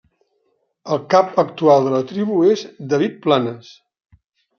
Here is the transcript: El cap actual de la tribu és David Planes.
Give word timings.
El 0.95 0.99
cap 1.13 1.35
actual 1.43 1.85
de 1.87 1.91
la 1.95 1.99
tribu 2.13 2.39
és 2.53 2.63
David 2.95 3.21
Planes. 3.27 3.71